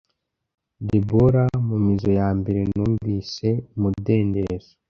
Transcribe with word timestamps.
Deborah 0.87 1.53
mu 1.67 1.77
mizo 1.85 2.09
ya 2.19 2.29
mbere 2.39 2.61
numvise 2.75 3.47
m 3.53 3.61
te 3.63 3.69
umudendezo 3.77 4.71